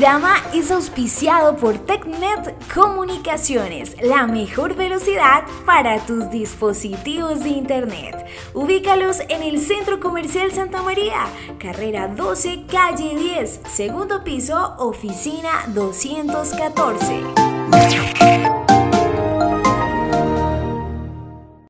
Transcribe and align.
programa 0.00 0.36
es 0.54 0.70
auspiciado 0.70 1.56
por 1.56 1.76
TechNet 1.76 2.72
Comunicaciones, 2.72 3.94
la 4.00 4.26
mejor 4.26 4.74
velocidad 4.74 5.44
para 5.66 5.98
tus 6.06 6.30
dispositivos 6.30 7.40
de 7.40 7.50
Internet. 7.50 8.16
Ubícalos 8.54 9.20
en 9.28 9.42
el 9.42 9.60
Centro 9.60 10.00
Comercial 10.00 10.52
Santa 10.52 10.80
María, 10.80 11.26
carrera 11.58 12.08
12, 12.08 12.64
calle 12.66 13.14
10, 13.14 13.60
segundo 13.68 14.24
piso, 14.24 14.74
oficina 14.78 15.66
214. 15.74 18.09